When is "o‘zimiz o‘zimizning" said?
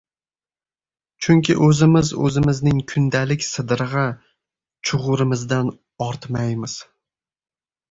1.67-2.79